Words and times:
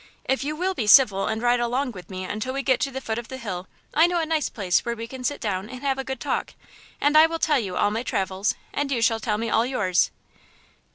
If 0.25 0.43
you 0.43 0.55
will 0.55 0.73
be 0.73 0.87
civil 0.87 1.27
and 1.27 1.43
ride 1.43 1.59
along 1.59 1.91
with 1.91 2.09
me 2.09 2.23
until 2.25 2.55
we 2.55 2.63
get 2.63 2.79
to 2.79 2.89
the 2.89 3.01
foot 3.01 3.19
of 3.19 3.27
the 3.27 3.37
hill, 3.37 3.67
I 3.93 4.07
know 4.07 4.19
a 4.19 4.25
nice 4.25 4.49
place 4.49 4.83
where 4.83 4.95
we 4.95 5.05
can 5.05 5.23
sit 5.23 5.39
down 5.39 5.69
and 5.69 5.81
have 5.83 5.99
a 5.99 6.03
good 6.03 6.19
talk, 6.19 6.55
and 6.99 7.15
I 7.15 7.27
will 7.27 7.37
tell 7.37 7.59
you 7.59 7.77
all 7.77 7.91
my 7.91 8.01
travels 8.01 8.55
and 8.73 8.91
you 8.91 9.03
shall 9.03 9.19
tell 9.19 9.37
me 9.37 9.51
all 9.51 9.63
yours." 9.63 10.09